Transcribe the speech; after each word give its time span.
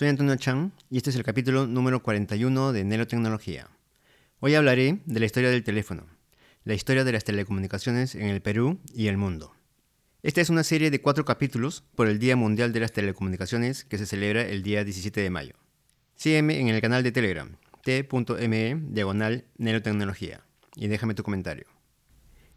Soy 0.00 0.08
Antonio 0.08 0.34
Chan 0.36 0.72
y 0.88 0.96
este 0.96 1.10
es 1.10 1.16
el 1.16 1.24
capítulo 1.24 1.66
número 1.66 2.02
41 2.02 2.72
de 2.72 2.84
Neurotecnología. 2.84 3.68
Hoy 4.38 4.54
hablaré 4.54 5.02
de 5.04 5.20
la 5.20 5.26
historia 5.26 5.50
del 5.50 5.62
teléfono, 5.62 6.06
la 6.64 6.72
historia 6.72 7.04
de 7.04 7.12
las 7.12 7.24
telecomunicaciones 7.24 8.14
en 8.14 8.28
el 8.28 8.40
Perú 8.40 8.80
y 8.94 9.08
el 9.08 9.18
mundo. 9.18 9.54
Esta 10.22 10.40
es 10.40 10.48
una 10.48 10.64
serie 10.64 10.90
de 10.90 11.02
cuatro 11.02 11.26
capítulos 11.26 11.84
por 11.96 12.08
el 12.08 12.18
Día 12.18 12.34
Mundial 12.34 12.72
de 12.72 12.80
las 12.80 12.92
Telecomunicaciones 12.92 13.84
que 13.84 13.98
se 13.98 14.06
celebra 14.06 14.40
el 14.40 14.62
día 14.62 14.84
17 14.84 15.20
de 15.20 15.28
mayo. 15.28 15.52
Sígueme 16.16 16.58
en 16.58 16.68
el 16.68 16.80
canal 16.80 17.02
de 17.02 17.12
Telegram, 17.12 17.56
t.me 17.84 18.80
diagonal 18.88 19.44
Neurotecnología, 19.58 20.40
y 20.76 20.88
déjame 20.88 21.12
tu 21.12 21.24
comentario. 21.24 21.66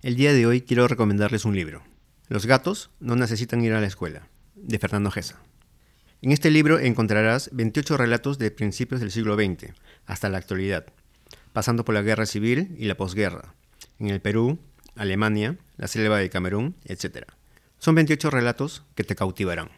El 0.02 0.16
día 0.16 0.32
de 0.32 0.46
hoy 0.46 0.62
quiero 0.62 0.88
recomendarles 0.88 1.44
un 1.44 1.58
libro. 1.58 1.84
Los 2.30 2.46
gatos 2.46 2.90
no 3.02 3.18
necesitan 3.18 3.62
ir 3.66 3.74
a 3.74 3.82
la 3.82 3.88
escuela, 3.88 4.30
de 4.56 4.80
Fernando 4.80 5.12
Gesa. 5.12 5.44
En 6.24 6.32
este 6.32 6.52
libro 6.52 6.80
encontrarás 6.80 7.50
28 7.52 7.98
relatos 7.98 8.38
de 8.38 8.50
principios 8.50 9.02
del 9.02 9.12
siglo 9.12 9.36
XX 9.36 9.74
hasta 10.06 10.30
la 10.30 10.38
actualidad, 10.38 10.86
pasando 11.52 11.84
por 11.84 11.94
la 11.94 12.02
guerra 12.02 12.26
civil 12.26 12.74
y 12.80 12.86
la 12.86 12.96
posguerra, 12.96 13.56
en 14.00 14.08
el 14.08 14.22
Perú, 14.22 14.58
Alemania, 14.96 15.58
la 15.76 15.90
selva 15.90 16.20
de 16.20 16.30
Camerún, 16.30 16.78
etc. 16.86 17.26
Son 17.78 17.94
28 17.94 18.30
relatos 18.30 18.86
que 18.96 19.04
te 19.04 19.18
cautivarán. 19.18 19.72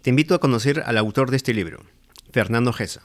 Te 0.00 0.08
invito 0.08 0.34
a 0.34 0.40
conocer 0.40 0.84
al 0.86 0.96
autor 0.96 1.30
de 1.30 1.36
este 1.36 1.52
libro, 1.52 1.84
Fernando 2.32 2.72
Gesa. 2.72 3.02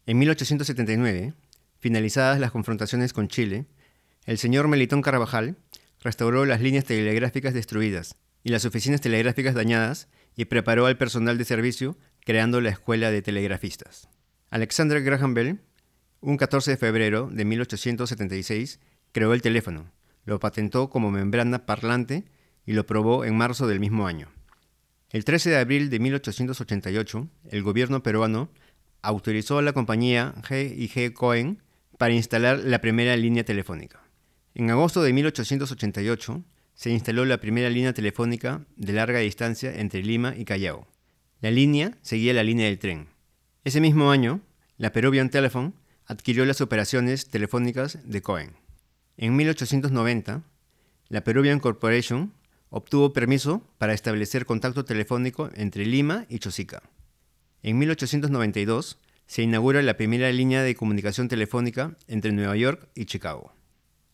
En 0.05 0.19
1879, 0.19 1.33
finalizadas 1.79 2.39
las 2.39 2.51
confrontaciones 2.51 3.11
con 3.11 3.27
Chile, 3.27 3.65
el 4.25 4.37
señor 4.37 4.67
Melitón 4.67 5.01
Carvajal 5.01 5.57
restauró 5.99 6.45
las 6.45 6.61
líneas 6.61 6.85
telegráficas 6.85 7.55
destruidas 7.55 8.17
y 8.43 8.49
las 8.49 8.65
oficinas 8.65 9.01
telegráficas 9.01 9.55
dañadas 9.55 10.09
y 10.35 10.45
preparó 10.45 10.85
al 10.85 10.97
personal 10.97 11.39
de 11.39 11.45
servicio 11.45 11.97
creando 12.23 12.61
la 12.61 12.69
Escuela 12.69 13.09
de 13.09 13.23
Telegrafistas. 13.23 14.09
Alexander 14.51 15.01
Graham 15.01 15.33
Bell, 15.33 15.59
un 16.19 16.37
14 16.37 16.69
de 16.69 16.77
febrero 16.77 17.29
de 17.31 17.45
1876, 17.45 18.79
creó 19.11 19.33
el 19.33 19.41
teléfono, 19.41 19.91
lo 20.25 20.39
patentó 20.39 20.89
como 20.89 21.11
membrana 21.11 21.65
parlante 21.65 22.25
y 22.65 22.73
lo 22.73 22.85
probó 22.85 23.25
en 23.25 23.35
marzo 23.35 23.67
del 23.67 23.79
mismo 23.79 24.07
año. 24.07 24.29
El 25.09 25.25
13 25.25 25.49
de 25.49 25.57
abril 25.57 25.89
de 25.89 25.99
1888, 25.99 27.27
el 27.49 27.63
gobierno 27.63 28.01
peruano 28.01 28.49
autorizó 29.01 29.57
a 29.57 29.61
la 29.61 29.73
compañía 29.73 30.33
G&G 30.37 31.13
Cohen 31.13 31.61
para 31.97 32.13
instalar 32.13 32.59
la 32.59 32.79
primera 32.79 33.15
línea 33.17 33.43
telefónica. 33.43 34.01
En 34.53 34.69
agosto 34.69 35.03
de 35.03 35.13
1888 35.13 36.43
se 36.73 36.89
instaló 36.91 37.25
la 37.25 37.39
primera 37.39 37.69
línea 37.69 37.93
telefónica 37.93 38.65
de 38.75 38.93
larga 38.93 39.19
distancia 39.19 39.73
entre 39.75 40.01
Lima 40.01 40.33
y 40.35 40.45
Callao. 40.45 40.87
La 41.41 41.51
línea 41.51 41.97
seguía 42.01 42.33
la 42.33 42.43
línea 42.43 42.67
del 42.67 42.79
tren. 42.79 43.07
Ese 43.63 43.81
mismo 43.81 44.11
año, 44.11 44.41
la 44.77 44.91
Peruvian 44.91 45.29
Telephone 45.29 45.73
adquirió 46.05 46.45
las 46.45 46.61
operaciones 46.61 47.29
telefónicas 47.29 47.99
de 48.03 48.21
Cohen. 48.21 48.60
En 49.17 49.35
1890, 49.35 50.43
la 51.09 51.23
Peruvian 51.23 51.59
Corporation 51.59 52.33
obtuvo 52.69 53.13
permiso 53.13 53.61
para 53.77 53.93
establecer 53.93 54.45
contacto 54.45 54.85
telefónico 54.85 55.49
entre 55.53 55.85
Lima 55.85 56.25
y 56.29 56.39
Chosica. 56.39 56.81
En 57.63 57.77
1892 57.77 58.97
se 59.27 59.43
inaugura 59.43 59.81
la 59.81 59.97
primera 59.97 60.31
línea 60.31 60.63
de 60.63 60.75
comunicación 60.75 61.27
telefónica 61.27 61.95
entre 62.07 62.31
Nueva 62.31 62.55
York 62.55 62.89
y 62.95 63.05
Chicago. 63.05 63.53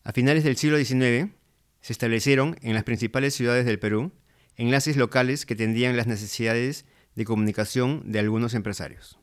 A 0.04 0.12
finales 0.12 0.44
del 0.44 0.56
siglo 0.56 0.76
XIX 0.76 1.32
se 1.80 1.92
establecieron 1.92 2.56
en 2.62 2.74
las 2.74 2.84
principales 2.84 3.34
ciudades 3.34 3.64
del 3.64 3.78
Perú 3.78 4.12
enlaces 4.56 4.96
locales 4.96 5.46
que 5.46 5.54
tendían 5.54 5.96
las 5.96 6.08
necesidades 6.08 6.84
de 7.14 7.24
comunicación 7.24 8.02
de 8.10 8.18
algunos 8.18 8.54
empresarios. 8.54 9.18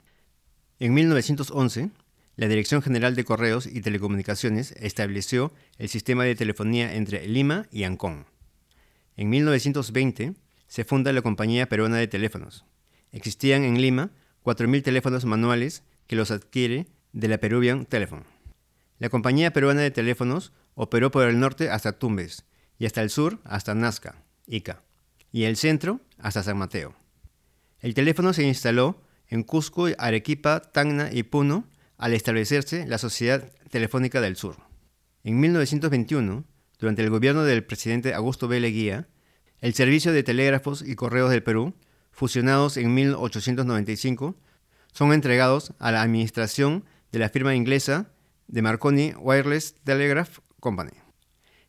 En 0.79 0.93
1911 0.93 1.91
la 2.35 2.47
Dirección 2.47 2.81
General 2.81 3.15
de 3.15 3.23
Correos 3.23 3.65
y 3.65 3.81
Telecomunicaciones 3.81 4.73
estableció 4.79 5.53
el 5.77 5.87
sistema 5.87 6.25
de 6.25 6.35
telefonía 6.35 6.95
entre 6.95 7.27
Lima 7.27 7.67
y 7.71 7.83
Ancón. 7.83 8.25
En 9.15 9.29
1920 9.29 10.33
se 10.67 10.83
funda 10.83 11.13
la 11.13 11.21
Compañía 11.21 11.69
Peruana 11.69 11.97
de 11.97 12.07
Teléfonos. 12.07 12.65
Existían 13.11 13.63
en 13.63 13.81
Lima 13.81 14.11
4.000 14.43 14.83
teléfonos 14.83 15.23
manuales 15.23 15.83
que 16.07 16.17
los 16.17 16.31
adquiere 16.31 16.87
de 17.13 17.29
la 17.29 17.37
Peruvian 17.37 17.85
Telephone. 17.85 18.23
La 18.99 19.09
Compañía 19.09 19.53
Peruana 19.53 19.81
de 19.81 19.91
Teléfonos 19.91 20.51
operó 20.73 21.11
por 21.11 21.27
el 21.27 21.39
norte 21.39 21.69
hasta 21.69 21.97
Tumbes 21.97 22.43
y 22.77 22.85
hasta 22.85 23.01
el 23.01 23.09
sur 23.09 23.39
hasta 23.45 23.73
Nazca, 23.73 24.23
Ica, 24.45 24.83
y 25.31 25.43
el 25.45 25.55
centro 25.55 26.01
hasta 26.17 26.43
San 26.43 26.57
Mateo. 26.57 26.95
El 27.79 27.93
teléfono 27.93 28.33
se 28.33 28.43
instaló 28.43 29.01
en 29.27 29.43
Cusco, 29.43 29.87
Arequipa, 29.97 30.59
Tacna 30.59 31.09
y 31.11 31.23
Puno 31.23 31.65
al 31.97 32.13
establecerse 32.13 32.85
la 32.87 32.97
Sociedad 32.97 33.51
Telefónica 33.69 34.21
del 34.21 34.35
Sur. 34.35 34.57
En 35.23 35.39
1921, 35.39 36.45
durante 36.79 37.01
el 37.01 37.09
gobierno 37.09 37.43
del 37.43 37.63
presidente 37.63 38.13
Augusto 38.13 38.47
B. 38.47 38.59
Leguía, 38.59 39.07
el 39.59 39.73
Servicio 39.73 40.13
de 40.13 40.23
Telégrafos 40.23 40.81
y 40.81 40.95
Correos 40.95 41.31
del 41.31 41.43
Perú, 41.43 41.73
fusionados 42.11 42.77
en 42.77 42.93
1895, 42.93 44.35
son 44.91 45.13
entregados 45.13 45.73
a 45.79 45.91
la 45.91 46.01
administración 46.01 46.85
de 47.11 47.19
la 47.19 47.29
firma 47.29 47.55
inglesa 47.55 48.11
de 48.47 48.61
Marconi 48.61 49.13
Wireless 49.17 49.75
Telegraph 49.83 50.39
Company. 50.59 50.91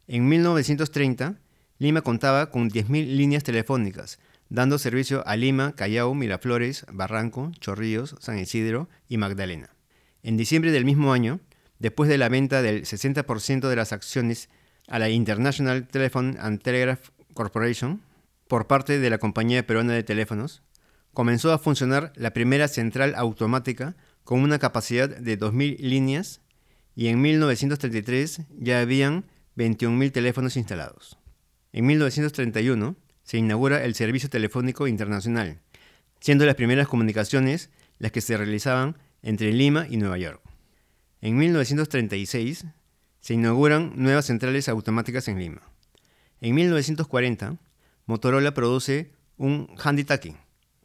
En 0.07 0.29
1930, 0.29 1.41
Lima 1.79 2.03
contaba 2.03 2.51
con 2.51 2.71
10.000 2.71 3.17
líneas 3.17 3.43
telefónicas, 3.43 4.19
dando 4.49 4.79
servicio 4.79 5.27
a 5.27 5.37
Lima, 5.37 5.75
Callao, 5.75 6.15
Miraflores, 6.15 6.87
Barranco, 6.93 7.51
Chorrillos, 7.61 8.17
San 8.21 8.39
Isidro 8.39 8.89
y 9.09 9.19
Magdalena. 9.19 9.76
En 10.27 10.37
diciembre 10.37 10.73
del 10.73 10.85
mismo 10.85 11.13
año, 11.13 11.39
después 11.79 12.11
de 12.11 12.19
la 12.19 12.29
venta 12.29 12.61
del 12.61 12.83
60% 12.83 13.69
de 13.69 13.77
las 13.77 13.93
acciones 13.93 14.49
a 14.89 14.99
la 14.99 15.09
International 15.09 15.87
Telephone 15.87 16.35
and 16.41 16.61
Telegraph 16.61 17.11
Corporation 17.33 18.03
por 18.49 18.67
parte 18.67 18.99
de 18.99 19.09
la 19.09 19.19
compañía 19.19 19.65
peruana 19.65 19.93
de 19.93 20.03
teléfonos, 20.03 20.65
comenzó 21.15 21.53
a 21.53 21.61
funcionar 21.61 22.13
la 22.17 22.33
primera 22.33 22.67
central 22.67 23.15
automática 23.15 23.95
con 24.25 24.41
una 24.41 24.59
capacidad 24.59 25.09
de 25.09 25.39
2.000 25.39 25.79
líneas 25.79 26.41
y 26.97 27.07
en 27.07 27.21
1933 27.21 28.41
ya 28.59 28.81
habían 28.81 29.27
21.000 29.57 30.11
teléfonos 30.11 30.57
instalados. 30.57 31.21
En 31.73 31.87
1931 31.87 32.97
se 33.23 33.39
inaugura 33.39 33.85
el 33.85 33.95
Servicio 33.95 34.29
Telefónico 34.29 34.89
Internacional, 34.89 35.61
siendo 36.19 36.47
las 36.47 36.57
primeras 36.57 36.89
comunicaciones 36.89 37.71
las 38.01 38.11
que 38.11 38.21
se 38.21 38.37
realizaban 38.37 38.97
entre 39.27 39.53
Lima 39.53 39.89
y 39.91 39.97
Nueva 39.97 40.19
York. 40.19 40.41
En 41.21 41.37
1936 41.37 42.65
se 43.21 43.35
inauguran 43.35 43.93
nuevas 43.97 44.27
centrales 44.27 44.69
automáticas 44.69 45.27
en 45.27 45.41
Lima. 45.41 45.63
En 46.41 46.55
1940, 46.55 47.57
Motorola 48.07 48.55
produce 48.55 49.11
un 49.37 49.67
handy-talkie 49.77 50.37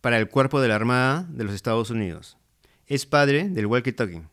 para 0.02 0.18
el 0.18 0.28
cuerpo 0.28 0.60
de 0.60 0.70
la 0.70 0.76
Armada 0.76 1.28
de 1.30 1.44
los 1.44 1.54
Estados 1.54 1.92
Unidos. 1.92 2.38
Es 2.88 3.06
padre 3.06 3.48
del 3.48 3.68
walkie-talkie 3.68 4.28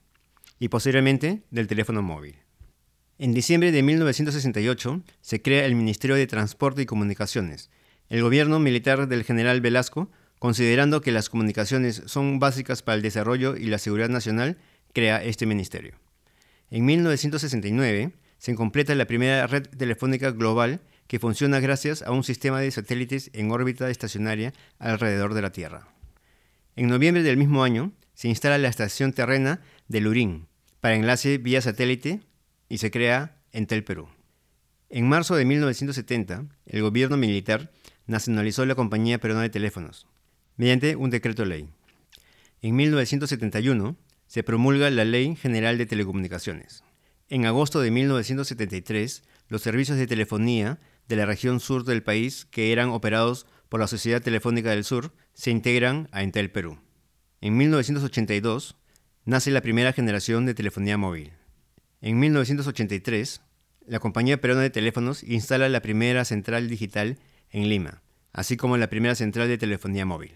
y 0.58 0.69
posteriormente 0.69 1.43
del 1.50 1.66
teléfono 1.66 2.00
móvil. 2.00 2.37
En 3.19 3.34
diciembre 3.34 3.72
de 3.72 3.82
1968 3.82 5.02
se 5.20 5.43
crea 5.43 5.66
el 5.66 5.75
Ministerio 5.75 6.16
de 6.16 6.26
Transporte 6.26 6.81
y 6.81 6.87
Comunicaciones. 6.87 7.69
El 8.08 8.22
gobierno 8.22 8.58
militar 8.58 9.06
del 9.06 9.25
general 9.25 9.60
Velasco, 9.60 10.10
considerando 10.38 11.00
que 11.00 11.12
las 11.12 11.29
comunicaciones 11.29 12.02
son 12.06 12.38
básicas 12.38 12.82
para 12.82 12.96
el 12.96 13.02
desarrollo 13.02 13.56
y 13.56 13.67
la 13.67 13.79
seguridad 13.79 14.08
nacional, 14.08 14.58
crea 14.93 15.23
este 15.23 15.46
ministerio. 15.46 15.94
En 16.70 16.85
1969 16.85 18.12
se 18.38 18.55
completa 18.55 18.94
la 18.94 19.06
primera 19.06 19.46
red 19.46 19.67
telefónica 19.67 20.31
global 20.31 20.81
que 21.06 21.19
funciona 21.19 21.61
gracias 21.61 22.02
a 22.02 22.12
un 22.12 22.23
sistema 22.23 22.61
de 22.61 22.70
satélites 22.70 23.31
en 23.32 23.50
órbita 23.50 23.90
estacionaria 23.90 24.52
alrededor 24.79 25.35
de 25.35 25.43
la 25.43 25.52
Tierra. 25.52 25.88
En 26.76 26.88
noviembre 26.88 27.23
del 27.23 27.37
mismo 27.37 27.64
año 27.64 27.93
se 28.14 28.29
instala 28.29 28.58
la 28.58 28.69
estación 28.69 29.12
terrena 29.12 29.61
de 29.88 30.00
Lurín 30.00 30.46
para 30.81 30.94
enlace 30.94 31.38
vía 31.38 31.61
satélite 31.61 32.20
y 32.69 32.79
se 32.79 32.91
crea 32.91 33.37
Entel 33.52 33.82
Perú. 33.82 34.08
En 34.91 35.08
marzo 35.08 35.34
de 35.34 35.44
1970, 35.44 36.44
el 36.67 36.82
gobierno 36.82 37.17
militar 37.17 37.73
nacionalizó 38.06 38.64
la 38.64 38.75
Compañía 38.75 39.19
Peruana 39.19 39.43
de 39.43 39.50
Teléfonos 39.50 40.06
mediante 40.58 40.96
un 40.96 41.08
decreto 41.08 41.46
ley. 41.46 41.70
En 42.60 42.76
1971 42.76 43.96
se 44.26 44.43
promulga 44.43 44.90
la 44.90 45.06
Ley 45.06 45.34
General 45.37 45.78
de 45.78 45.87
Telecomunicaciones. 45.87 46.84
En 47.31 47.46
agosto 47.46 47.81
de 47.81 47.90
1973, 47.90 49.22
los 49.49 49.62
servicios 49.62 49.96
de 49.96 50.06
telefonía 50.06 50.78
de 51.08 51.16
la 51.16 51.25
región 51.25 51.60
sur 51.60 51.84
del 51.84 52.02
país, 52.02 52.44
que 52.44 52.72
eran 52.72 52.90
operados 52.90 53.46
por 53.69 53.81
la 53.81 53.87
Sociedad 53.87 54.20
Telefónica 54.20 54.70
del 54.70 54.84
Sur, 54.84 55.12
se 55.32 55.50
integran 55.50 56.08
a 56.12 56.22
Entel 56.22 56.50
Perú. 56.50 56.78
En 57.40 57.56
1982, 57.56 58.76
nace 59.25 59.50
la 59.50 59.60
primera 59.60 59.93
generación 59.93 60.44
de 60.44 60.55
telefonía 60.55 60.99
móvil. 60.99 61.32
En 62.00 62.19
1983, 62.19 63.40
la 63.87 64.00
compañía 64.00 64.40
peruana 64.40 64.62
de 64.62 64.70
teléfonos 64.70 65.22
instala 65.22 65.69
la 65.69 65.81
primera 65.81 66.25
central 66.25 66.69
digital 66.69 67.19
en 67.50 67.69
Lima, 67.69 68.02
así 68.32 68.56
como 68.56 68.76
la 68.76 68.90
primera 68.90 69.14
central 69.14 69.49
de 69.49 69.58
telefonía 69.58 70.05
móvil. 70.05 70.32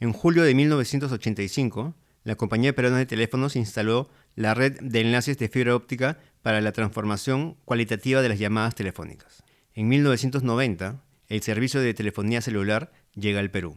En 0.00 0.14
julio 0.14 0.44
de 0.44 0.54
1985, 0.54 1.94
la 2.24 2.34
compañía 2.34 2.74
peruana 2.74 2.96
de 2.96 3.04
teléfonos 3.04 3.54
instaló 3.54 4.08
la 4.34 4.54
red 4.54 4.80
de 4.80 5.02
enlaces 5.02 5.36
de 5.36 5.50
fibra 5.50 5.76
óptica 5.76 6.18
para 6.40 6.62
la 6.62 6.72
transformación 6.72 7.58
cualitativa 7.66 8.22
de 8.22 8.30
las 8.30 8.38
llamadas 8.38 8.74
telefónicas. 8.74 9.44
En 9.74 9.88
1990, 9.88 11.02
el 11.28 11.42
servicio 11.42 11.82
de 11.82 11.92
telefonía 11.92 12.40
celular 12.40 12.92
llega 13.14 13.40
al 13.40 13.50
Perú. 13.50 13.76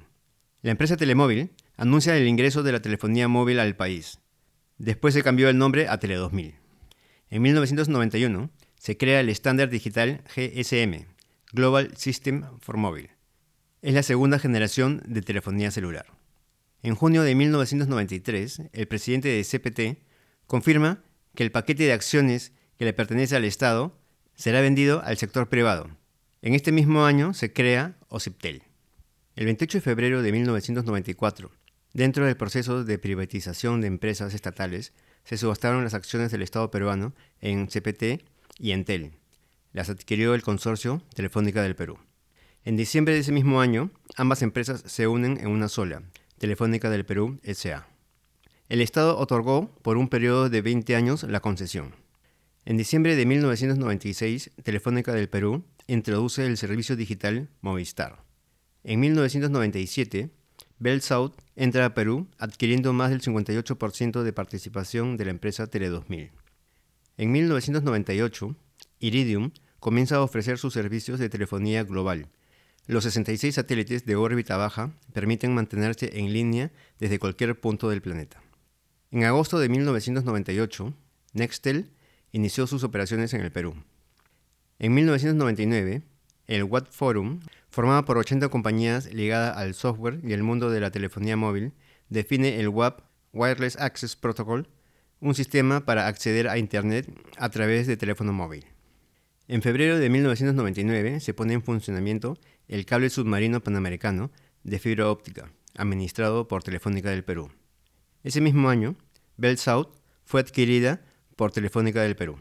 La 0.62 0.72
empresa 0.72 0.96
Telemóvil 0.96 1.52
anuncia 1.76 2.16
el 2.16 2.26
ingreso 2.26 2.64
de 2.64 2.72
la 2.72 2.82
telefonía 2.82 3.28
móvil 3.28 3.60
al 3.60 3.76
país. 3.76 4.20
Después 4.78 5.14
se 5.14 5.24
cambió 5.24 5.50
el 5.50 5.58
nombre 5.58 5.90
a 5.90 6.00
Tele2000. 6.00 6.56
En 7.32 7.42
1991 7.42 8.50
se 8.78 8.98
crea 8.98 9.20
el 9.20 9.28
estándar 9.28 9.70
digital 9.70 10.22
GSM, 10.34 11.06
Global 11.52 11.98
System 11.98 12.46
for 12.60 12.78
Mobile. 12.78 13.10
Es 13.84 13.94
la 13.94 14.02
segunda 14.02 14.40
generación 14.40 15.04
de 15.06 15.22
telefonía 15.22 15.70
celular. 15.70 16.06
En 16.84 16.96
junio 16.96 17.22
de 17.22 17.36
1993, 17.36 18.62
el 18.72 18.88
presidente 18.88 19.28
de 19.28 19.44
CPT 19.44 20.00
confirma 20.48 21.04
que 21.36 21.44
el 21.44 21.52
paquete 21.52 21.84
de 21.84 21.92
acciones 21.92 22.54
que 22.78 22.86
le 22.86 22.94
pertenece 22.94 23.36
al 23.36 23.44
Estado 23.44 24.00
será 24.36 24.62
vendido 24.62 25.04
al 25.04 25.18
sector 25.18 25.50
privado. 25.50 25.90
En 26.42 26.54
este 26.54 26.72
mismo 26.72 27.04
año 27.04 27.34
se 27.34 27.52
crea 27.52 27.98
OCIPTEL. 28.08 28.64
El 29.36 29.46
28 29.48 29.80
de 29.80 29.82
febrero 29.82 30.22
de 30.22 30.32
1994, 30.32 31.52
dentro 31.92 32.26
del 32.26 32.38
proceso 32.38 32.86
de 32.86 32.98
privatización 32.98 33.82
de 33.82 33.88
empresas 33.88 34.34
estatales, 34.34 34.94
se 35.26 35.38
subastaron 35.38 35.84
las 35.84 35.94
acciones 35.94 36.32
del 36.32 36.44
Estado 36.44 36.72
peruano 36.72 37.14
en 37.42 37.68
CPT 37.68 38.24
y 38.60 38.72
Entel. 38.72 39.12
Las 39.74 39.90
adquirió 39.90 40.36
el 40.36 40.42
consorcio 40.42 41.04
Telefónica 41.14 41.62
del 41.62 41.76
Perú. 41.76 42.00
En 42.66 42.78
diciembre 42.78 43.14
de 43.14 43.20
ese 43.20 43.34
mismo 43.34 43.60
año, 43.60 43.92
ambas 44.16 44.42
empresas 44.42 44.84
se 44.86 45.06
unen 45.06 45.38
en 45.38 45.48
una 45.48 45.68
sola, 45.68 46.02
Telefónica 46.38 46.90
del 46.90 47.06
Perú 47.06 47.42
S.A. 47.44 47.90
El 48.70 48.80
Estado 48.80 49.18
otorgó 49.18 49.76
por 49.82 49.98
un 49.98 50.08
periodo 50.08 50.50
de 50.50 50.62
20 50.62 50.96
años 50.96 51.24
la 51.24 51.42
concesión. 51.42 51.94
En 52.64 52.78
diciembre 52.78 53.18
de 53.18 53.26
1996, 53.26 54.52
Telefónica 54.64 55.12
del 55.12 55.28
Perú 55.28 55.66
introduce 55.88 56.46
el 56.46 56.56
servicio 56.56 56.96
digital 56.96 57.50
Movistar. 57.60 58.24
En 58.86 59.02
1997, 59.02 60.30
Bell 60.80 61.02
South 61.02 61.34
entra 61.58 61.84
a 61.84 61.94
Perú 61.94 62.30
adquiriendo 62.38 62.94
más 62.94 63.10
del 63.10 63.22
58% 63.22 64.24
de 64.24 64.32
participación 64.32 65.18
de 65.18 65.26
la 65.26 65.32
empresa 65.32 65.70
Tele2000. 65.70 66.32
En 67.18 67.32
1998, 67.34 68.56
Iridium 69.00 69.52
comienza 69.82 70.16
a 70.16 70.22
ofrecer 70.22 70.58
sus 70.58 70.74
servicios 70.74 71.20
de 71.20 71.28
telefonía 71.28 71.84
global, 71.84 72.30
los 72.86 73.06
66 73.06 73.56
satélites 73.56 74.06
de 74.06 74.16
órbita 74.16 74.58
baja 74.58 74.92
permiten 75.14 75.54
mantenerse 75.54 76.20
en 76.20 76.34
línea 76.34 76.72
desde 77.00 77.20
cualquier 77.20 77.60
punto 77.60 77.90
del 77.90 78.02
planeta. 78.02 78.42
En 79.12 79.24
agosto 79.24 79.60
de 79.60 79.70
1998, 79.70 80.94
Nextel 81.34 81.92
inició 82.32 82.68
sus 82.68 82.84
operaciones 82.84 83.34
en 83.34 83.42
el 83.42 83.52
Perú. 83.52 83.76
En 84.80 84.94
1999, 84.94 86.02
el 86.48 86.64
Watt 86.64 86.92
Forum, 86.92 87.40
formado 87.70 88.04
por 88.06 88.18
80 88.18 88.50
compañías 88.50 89.14
ligadas 89.14 89.56
al 89.56 89.76
software 89.76 90.20
y 90.24 90.34
el 90.34 90.44
mundo 90.44 90.70
de 90.70 90.82
la 90.82 90.92
telefonía 90.92 91.38
móvil, 91.38 91.74
define 92.10 92.60
el 92.60 92.68
WAP 92.68 93.02
Wireless 93.32 93.80
Access 93.80 94.16
Protocol, 94.16 94.68
un 95.22 95.36
sistema 95.36 95.86
para 95.86 96.08
acceder 96.08 96.50
a 96.50 96.58
Internet 96.58 97.08
a 97.38 97.50
través 97.50 97.88
de 97.88 97.98
teléfono 97.98 98.34
móvil. 98.34 98.66
En 99.50 99.62
febrero 99.62 100.00
de 100.00 100.10
1999 100.10 101.20
se 101.20 101.34
pone 101.34 101.54
en 101.54 101.62
funcionamiento 101.62 102.38
el 102.70 102.86
cable 102.86 103.10
submarino 103.10 103.62
panamericano 103.62 104.32
de 104.64 104.80
fibra 104.80 105.10
óptica, 105.10 105.52
administrado 105.76 106.48
por 106.48 106.64
Telefónica 106.64 107.10
del 107.10 107.26
Perú. 107.26 107.52
Ese 108.24 108.40
mismo 108.40 108.70
año, 108.70 108.96
Bell 109.36 109.58
South 109.58 109.90
fue 110.24 110.40
adquirida 110.40 111.02
por 111.36 111.52
Telefónica 111.52 112.02
del 112.02 112.16
Perú. 112.16 112.40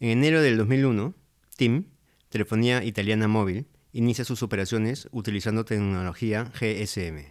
En 0.00 0.10
enero 0.10 0.42
del 0.42 0.56
2001, 0.56 1.14
TIM, 1.56 1.84
Telefonía 2.30 2.82
Italiana 2.82 3.28
Móvil, 3.28 3.68
inicia 3.92 4.24
sus 4.24 4.42
operaciones 4.42 5.08
utilizando 5.12 5.64
tecnología 5.64 6.50
GSM. 6.52 7.26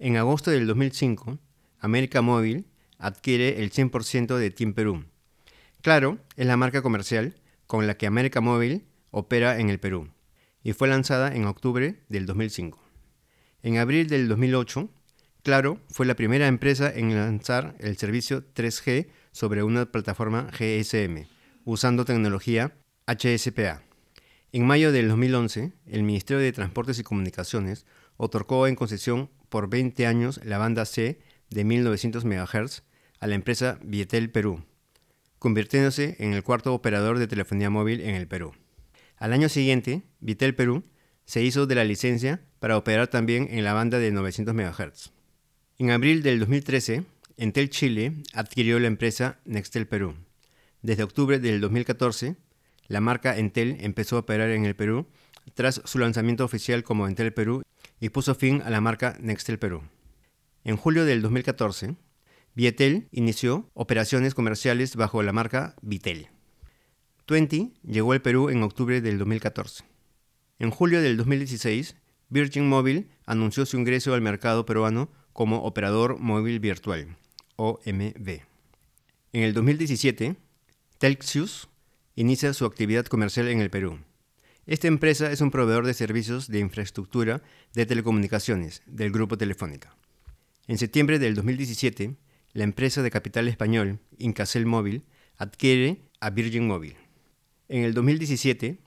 En 0.00 0.16
agosto 0.16 0.50
del 0.50 0.66
2005, 0.66 1.38
América 1.78 2.22
Móvil 2.22 2.66
adquiere 2.98 3.62
el 3.62 3.70
100% 3.70 4.36
de 4.36 4.50
TIM 4.50 4.74
Perú. 4.74 5.04
Claro, 5.80 6.18
es 6.36 6.46
la 6.46 6.56
marca 6.56 6.82
comercial 6.82 7.39
con 7.70 7.86
la 7.86 7.96
que 7.96 8.08
América 8.08 8.40
Móvil 8.40 8.84
opera 9.12 9.60
en 9.60 9.70
el 9.70 9.78
Perú 9.78 10.10
y 10.64 10.72
fue 10.72 10.88
lanzada 10.88 11.32
en 11.36 11.44
octubre 11.44 12.00
del 12.08 12.26
2005. 12.26 12.82
En 13.62 13.78
abril 13.78 14.08
del 14.08 14.26
2008, 14.26 14.90
Claro 15.44 15.78
fue 15.88 16.04
la 16.04 16.16
primera 16.16 16.48
empresa 16.48 16.92
en 16.92 17.14
lanzar 17.14 17.76
el 17.78 17.96
servicio 17.96 18.44
3G 18.54 19.06
sobre 19.30 19.62
una 19.62 19.92
plataforma 19.92 20.50
GSM, 20.50 21.28
usando 21.64 22.04
tecnología 22.04 22.74
HSPA. 23.06 23.84
En 24.50 24.66
mayo 24.66 24.90
del 24.90 25.08
2011, 25.08 25.72
el 25.86 26.02
Ministerio 26.02 26.42
de 26.42 26.50
Transportes 26.50 26.98
y 26.98 27.04
Comunicaciones 27.04 27.86
otorgó 28.16 28.66
en 28.66 28.74
concesión 28.74 29.30
por 29.48 29.70
20 29.70 30.08
años 30.08 30.40
la 30.42 30.58
banda 30.58 30.84
C 30.86 31.20
de 31.50 31.62
1900 31.62 32.24
MHz 32.24 32.82
a 33.20 33.28
la 33.28 33.36
empresa 33.36 33.78
Vietel 33.84 34.28
Perú, 34.28 34.64
convirtiéndose 35.40 36.16
en 36.20 36.34
el 36.34 36.44
cuarto 36.44 36.72
operador 36.72 37.18
de 37.18 37.26
telefonía 37.26 37.70
móvil 37.70 38.00
en 38.02 38.14
el 38.14 38.28
Perú. 38.28 38.52
Al 39.16 39.32
año 39.32 39.48
siguiente, 39.48 40.02
Vitel 40.20 40.54
Perú 40.54 40.84
se 41.24 41.42
hizo 41.42 41.66
de 41.66 41.74
la 41.74 41.84
licencia 41.84 42.42
para 42.60 42.76
operar 42.76 43.08
también 43.08 43.48
en 43.50 43.64
la 43.64 43.72
banda 43.72 43.98
de 43.98 44.12
900 44.12 44.54
MHz. 44.54 45.10
En 45.78 45.90
abril 45.90 46.22
del 46.22 46.38
2013, 46.40 47.04
Entel 47.38 47.70
Chile 47.70 48.22
adquirió 48.34 48.78
la 48.78 48.86
empresa 48.86 49.40
Nextel 49.46 49.88
Perú. 49.88 50.14
Desde 50.82 51.04
octubre 51.04 51.38
del 51.38 51.60
2014, 51.62 52.36
la 52.86 53.00
marca 53.00 53.38
Entel 53.38 53.78
empezó 53.80 54.16
a 54.16 54.20
operar 54.20 54.50
en 54.50 54.66
el 54.66 54.76
Perú 54.76 55.06
tras 55.54 55.80
su 55.86 55.98
lanzamiento 55.98 56.44
oficial 56.44 56.84
como 56.84 57.08
Entel 57.08 57.32
Perú 57.32 57.62
y 57.98 58.10
puso 58.10 58.34
fin 58.34 58.60
a 58.62 58.68
la 58.68 58.82
marca 58.82 59.16
Nextel 59.20 59.58
Perú. 59.58 59.82
En 60.64 60.76
julio 60.76 61.06
del 61.06 61.22
2014, 61.22 61.94
Vietel 62.60 63.08
inició 63.10 63.70
operaciones 63.72 64.34
comerciales 64.34 64.94
bajo 64.94 65.22
la 65.22 65.32
marca 65.32 65.76
Vitel. 65.80 66.28
Twenty 67.24 67.72
llegó 67.82 68.12
al 68.12 68.20
Perú 68.20 68.50
en 68.50 68.62
octubre 68.62 69.00
del 69.00 69.16
2014. 69.16 69.84
En 70.58 70.70
julio 70.70 71.00
del 71.00 71.16
2016, 71.16 71.96
Virgin 72.28 72.68
Mobile 72.68 73.08
anunció 73.24 73.64
su 73.64 73.78
ingreso 73.78 74.12
al 74.12 74.20
mercado 74.20 74.66
peruano 74.66 75.10
como 75.32 75.62
operador 75.62 76.18
móvil 76.18 76.60
virtual, 76.60 77.16
OMV. 77.56 78.42
En 79.32 79.42
el 79.42 79.54
2017, 79.54 80.36
Telxius 80.98 81.70
inicia 82.14 82.52
su 82.52 82.66
actividad 82.66 83.06
comercial 83.06 83.48
en 83.48 83.62
el 83.62 83.70
Perú. 83.70 84.00
Esta 84.66 84.86
empresa 84.86 85.32
es 85.32 85.40
un 85.40 85.50
proveedor 85.50 85.86
de 85.86 85.94
servicios 85.94 86.46
de 86.48 86.58
infraestructura 86.58 87.40
de 87.72 87.86
telecomunicaciones 87.86 88.82
del 88.84 89.12
grupo 89.12 89.38
Telefónica. 89.38 89.96
En 90.66 90.76
septiembre 90.76 91.18
del 91.18 91.34
2017, 91.34 92.18
la 92.52 92.64
empresa 92.64 93.02
de 93.02 93.10
capital 93.10 93.48
español, 93.48 94.00
Incasel 94.18 94.66
Móvil, 94.66 95.04
adquiere 95.36 96.02
a 96.20 96.30
Virgin 96.30 96.66
Mobile. 96.66 96.96
En 97.68 97.84
el 97.84 97.94
2017, 97.94 98.78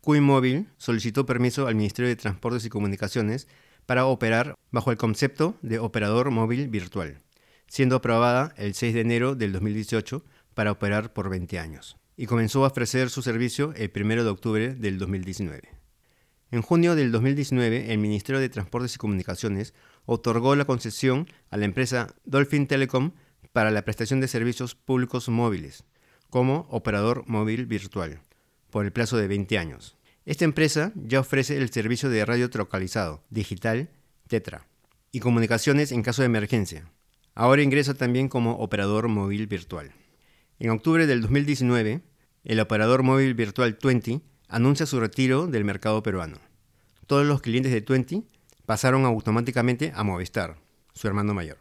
Cuy 0.00 0.20
Móvil 0.20 0.68
solicitó 0.76 1.26
permiso 1.26 1.66
al 1.66 1.74
Ministerio 1.74 2.08
de 2.08 2.16
Transportes 2.16 2.64
y 2.64 2.68
Comunicaciones 2.68 3.48
para 3.86 4.06
operar 4.06 4.54
bajo 4.70 4.90
el 4.90 4.96
concepto 4.96 5.56
de 5.62 5.78
operador 5.78 6.30
móvil 6.30 6.68
virtual, 6.68 7.18
siendo 7.66 7.96
aprobada 7.96 8.54
el 8.56 8.74
6 8.74 8.94
de 8.94 9.00
enero 9.00 9.34
del 9.34 9.52
2018 9.52 10.24
para 10.54 10.72
operar 10.72 11.12
por 11.12 11.28
20 11.28 11.58
años, 11.58 11.96
y 12.16 12.26
comenzó 12.26 12.64
a 12.64 12.68
ofrecer 12.68 13.10
su 13.10 13.22
servicio 13.22 13.72
el 13.76 13.90
1 13.94 14.24
de 14.24 14.30
octubre 14.30 14.74
del 14.74 14.98
2019. 14.98 15.70
En 16.50 16.62
junio 16.62 16.94
del 16.94 17.12
2019, 17.12 17.92
el 17.92 17.98
Ministerio 17.98 18.40
de 18.40 18.48
Transportes 18.48 18.94
y 18.94 18.98
Comunicaciones 18.98 19.74
otorgó 20.10 20.56
la 20.56 20.64
concesión 20.64 21.28
a 21.50 21.58
la 21.58 21.66
empresa 21.66 22.14
Dolphin 22.24 22.66
Telecom 22.66 23.12
para 23.52 23.70
la 23.70 23.82
prestación 23.82 24.22
de 24.22 24.28
servicios 24.28 24.74
públicos 24.74 25.28
móviles, 25.28 25.84
como 26.30 26.66
operador 26.70 27.24
móvil 27.26 27.66
virtual, 27.66 28.22
por 28.70 28.86
el 28.86 28.92
plazo 28.92 29.18
de 29.18 29.28
20 29.28 29.58
años. 29.58 29.98
Esta 30.24 30.46
empresa 30.46 30.92
ya 30.94 31.20
ofrece 31.20 31.58
el 31.58 31.68
servicio 31.68 32.08
de 32.08 32.24
radio 32.24 32.48
trocalizado, 32.48 33.22
digital, 33.28 33.90
Tetra, 34.28 34.66
y 35.12 35.20
comunicaciones 35.20 35.92
en 35.92 36.02
caso 36.02 36.22
de 36.22 36.26
emergencia. 36.26 36.90
Ahora 37.34 37.62
ingresa 37.62 37.92
también 37.92 38.28
como 38.28 38.52
operador 38.60 39.08
móvil 39.08 39.46
virtual. 39.46 39.92
En 40.58 40.70
octubre 40.70 41.06
del 41.06 41.20
2019, 41.20 42.00
el 42.44 42.60
operador 42.60 43.02
móvil 43.02 43.34
virtual 43.34 43.76
20 43.82 44.22
anuncia 44.48 44.86
su 44.86 45.00
retiro 45.00 45.48
del 45.48 45.66
mercado 45.66 46.02
peruano. 46.02 46.38
Todos 47.06 47.26
los 47.26 47.42
clientes 47.42 47.72
de 47.72 47.82
Twenty 47.82 48.24
pasaron 48.68 49.06
automáticamente 49.06 49.92
a 49.94 50.04
Movistar, 50.04 50.58
su 50.92 51.08
hermano 51.08 51.32
mayor. 51.32 51.56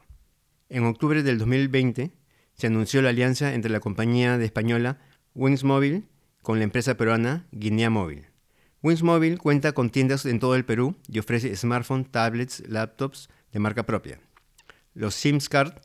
En 0.67 0.83
octubre 0.83 1.23
del 1.23 1.37
2020 1.37 2.11
se 2.53 2.67
anunció 2.67 3.01
la 3.01 3.11
alianza 3.11 3.53
entre 3.53 3.71
la 3.71 3.79
compañía 3.79 4.37
de 4.37 4.43
española 4.43 4.99
Wings 5.33 5.63
Mobile 5.63 6.03
con 6.41 6.57
la 6.57 6.65
empresa 6.65 6.97
peruana 6.97 7.47
Guinea 7.53 7.89
Móvil. 7.89 8.25
Wings 8.83 9.03
Mobile 9.03 9.37
cuenta 9.37 9.71
con 9.71 9.89
tiendas 9.89 10.25
en 10.25 10.39
todo 10.39 10.53
el 10.55 10.65
Perú 10.65 10.97
y 11.07 11.19
ofrece 11.19 11.55
smartphones, 11.55 12.11
tablets, 12.11 12.67
laptops 12.67 13.29
de 13.53 13.59
marca 13.59 13.85
propia. 13.85 14.19
Los 14.93 15.15
SIMS 15.15 15.47
Card 15.47 15.75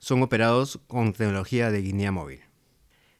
son 0.00 0.20
operados 0.20 0.80
con 0.88 1.12
tecnología 1.12 1.70
de 1.70 1.80
Guinea 1.80 2.10
Móvil. 2.10 2.40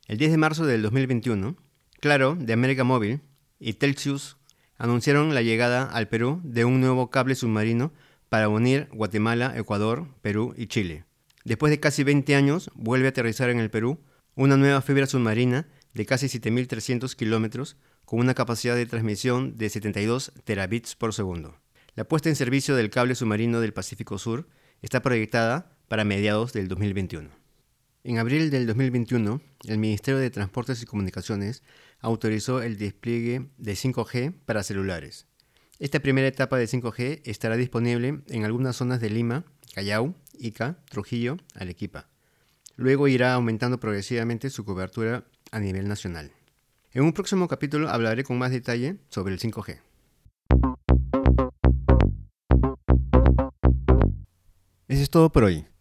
El 0.09 0.19
10 0.19 0.33
de 0.33 0.37
marzo 0.37 0.67
del 0.67 0.83
2021, 0.83 1.57
Claro, 2.01 2.35
de 2.35 2.55
América 2.55 2.83
Móvil, 2.83 3.21
y 3.61 3.75
Telxius 3.75 4.37
anunciaron 4.83 5.33
la 5.33 5.43
llegada 5.43 5.85
al 5.85 6.09
Perú 6.09 6.41
de 6.43 6.65
un 6.65 6.81
nuevo 6.81 7.09
cable 7.09 7.37
submarino 7.37 7.93
para 8.29 8.49
unir 8.49 8.89
Guatemala, 8.93 9.55
Ecuador, 9.57 10.09
Perú 10.23 10.55
y 10.57 10.67
Chile. 10.67 11.05
Después 11.45 11.71
de 11.71 11.79
casi 11.79 12.03
20 12.03 12.35
años, 12.35 12.69
vuelve 12.75 13.07
a 13.07 13.11
aterrizar 13.11 13.49
en 13.49 13.61
el 13.61 13.71
Perú 13.71 14.01
una 14.35 14.57
nueva 14.57 14.83
fibra 14.83 15.07
submarina 15.07 15.69
de 15.95 16.05
casi 16.05 16.27
7.300 16.27 17.15
kilómetros 17.15 17.77
con 18.05 18.19
una 18.19 18.35
capacidad 18.35 18.75
de 18.75 18.87
transmisión 18.87 19.57
de 19.57 19.71
72 19.71 20.33
terabits 20.43 20.97
por 20.97 21.15
segundo. 21.15 21.61
La 21.95 22.03
puesta 22.03 22.29
en 22.29 22.35
servicio 22.35 22.75
del 22.75 22.91
cable 22.91 23.15
submarino 23.15 23.61
del 23.61 23.73
Pacífico 23.73 24.19
Sur 24.19 24.49
está 24.81 25.01
proyectada 25.01 25.77
para 25.87 26.03
mediados 26.03 26.53
del 26.53 26.67
2021. 26.67 27.42
En 28.05 28.19
abril 28.19 28.51
del 28.51 28.67
2021, 28.67 29.41
el 29.69 29.79
Ministerio 29.79 30.19
de 30.19 30.29
Transportes 30.29 30.83
y 30.83 30.87
Comunicaciones 30.87 31.63
autorizó 32.01 32.61
el 32.61 32.77
despliegue 32.77 33.51
de 33.59 33.75
5G 33.75 34.35
para 34.45 34.65
celulares. 34.65 35.29
Esta 35.79 36.01
primera 36.01 36.27
etapa 36.27 36.59
de 36.59 36.67
5G 36.67 37.21
estará 37.25 37.57
disponible 37.57 38.23
en 38.29 38.45
algunas 38.45 38.75
zonas 38.75 39.01
de 39.01 39.09
Lima, 39.09 39.45
Callao, 39.73 40.17
Ica, 40.37 40.81
Trujillo, 40.91 41.37
Arequipa. 41.55 42.09
Luego 42.75 43.07
irá 43.07 43.35
aumentando 43.35 43.79
progresivamente 43.79 44.51
su 44.51 44.65
cobertura 44.65 45.25
a 45.53 45.61
nivel 45.61 45.87
nacional. 45.87 46.33
En 46.91 47.05
un 47.05 47.13
próximo 47.13 47.47
capítulo 47.47 47.89
hablaré 47.89 48.25
con 48.25 48.37
más 48.37 48.51
detalle 48.51 48.97
sobre 49.11 49.33
el 49.33 49.39
5G. 49.39 49.79
Eso 54.89 55.03
es 55.03 55.11
todo 55.11 55.31
por 55.31 55.45
hoy. 55.45 55.72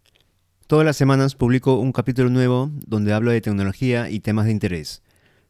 Todas 0.71 0.85
las 0.85 0.95
semanas 0.95 1.35
publico 1.35 1.79
un 1.79 1.91
capítulo 1.91 2.29
nuevo 2.29 2.71
donde 2.87 3.11
hablo 3.11 3.31
de 3.31 3.41
tecnología 3.41 4.09
y 4.09 4.21
temas 4.21 4.45
de 4.45 4.53
interés. 4.53 5.03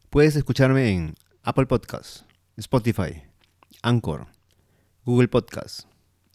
Puedes 0.09 0.35
escucharme 0.35 0.89
en 0.89 1.13
Apple 1.43 1.67
Podcasts, 1.67 2.25
Spotify, 2.57 3.21
Anchor, 3.83 4.25
Google 5.05 5.27
Podcasts, 5.27 5.85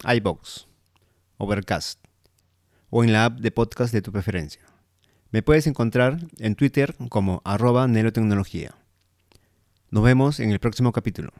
iBox, 0.05 0.69
Overcast 1.37 1.99
o 2.89 3.03
en 3.03 3.11
la 3.11 3.25
app 3.25 3.39
de 3.41 3.51
podcast 3.51 3.91
de 3.91 4.01
tu 4.01 4.13
preferencia. 4.13 4.61
Me 5.31 5.43
puedes 5.43 5.67
encontrar 5.67 6.19
en 6.37 6.55
Twitter 6.55 6.95
como 7.09 7.41
arroba 7.43 7.89
Nelotecnología. 7.89 8.73
Nos 9.91 10.05
vemos 10.05 10.39
en 10.39 10.51
el 10.51 10.59
próximo 10.59 10.93
capítulo. 10.93 11.33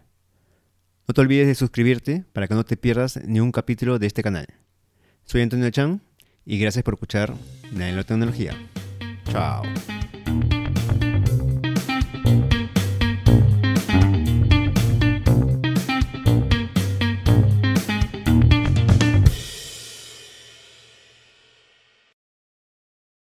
No 1.08 1.14
te 1.14 1.22
olvides 1.22 1.48
de 1.48 1.56
suscribirte 1.56 2.26
para 2.34 2.50
que 2.50 2.56
no 2.56 2.66
te 2.66 2.76
pierdas 2.76 3.22
ni 3.24 3.40
un 3.40 3.54
capítulo 3.54 4.00
de 4.00 4.08
este 4.08 4.22
canal. 4.22 4.48
Soy 5.24 5.44
Antonio 5.44 5.70
Chan 5.70 6.02
y 6.48 6.58
gracias 6.58 6.84
por 6.84 6.94
escuchar 6.94 7.34
Nanotecnología. 7.74 8.56
Chao. 9.30 9.64